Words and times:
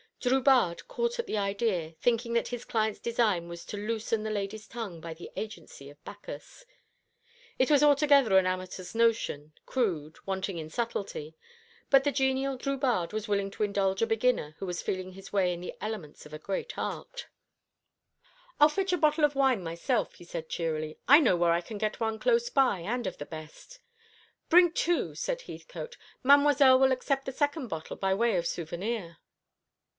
Drubarde 0.19 0.87
caught 0.87 1.17
at 1.19 1.25
the 1.27 1.37
idea, 1.37 1.95
thinking 1.99 2.33
that 2.33 2.47
his 2.49 2.65
client's 2.65 2.99
design 2.99 3.47
was 3.47 3.65
to 3.65 3.77
loosen 3.77 4.21
the 4.23 4.31
lady's 4.31 4.67
tongue 4.67 4.99
by 5.01 5.13
the 5.13 5.31
agency 5.35 5.89
of 5.89 6.03
Bacchus. 6.03 6.65
It 7.59 7.69
was 7.71 7.81
altogether 7.83 8.37
an 8.37 8.45
amateur's 8.47 8.93
notion, 8.95 9.53
crude, 9.65 10.17
wanting 10.25 10.57
in 10.59 10.69
subtlety; 10.71 11.35
but 11.91 12.03
the 12.03 12.11
genial 12.11 12.57
Drubarde 12.57 13.13
was 13.13 13.27
willing 13.27 13.49
to 13.51 13.63
indulge 13.63 14.01
a 14.03 14.07
beginner 14.07 14.55
who 14.59 14.65
was 14.67 14.81
feeling 14.81 15.13
his 15.13 15.31
way 15.33 15.53
in 15.53 15.61
the 15.61 15.73
elements 15.81 16.25
of 16.25 16.33
a 16.33 16.39
great 16.39 16.77
art. 16.77 17.27
"I'll 18.59 18.69
fetch 18.69 18.93
a 18.93 18.97
bottle 18.97 19.23
of 19.23 19.35
wine 19.35 19.63
myself," 19.63 20.15
he 20.15 20.23
said 20.23 20.49
cheerily; 20.49 20.97
"I 21.07 21.19
know 21.19 21.35
where 21.35 21.51
I 21.51 21.61
can 21.61 21.77
get 21.79 21.99
one 21.99 22.17
close 22.19 22.49
by, 22.49 22.79
and 22.79 23.05
of 23.07 23.17
the 23.17 23.25
best." 23.25 23.79
"Bring 24.49 24.71
two," 24.71 25.13
said 25.13 25.43
Heathcote. 25.43 25.97
"Mademoiselle 26.23 26.79
will 26.79 26.91
accept 26.91 27.25
the 27.25 27.31
second 27.31 27.67
bottle 27.67 27.95
by 27.97 28.13
way 28.15 28.35
of 28.37 28.47
souvenir." 28.47 29.17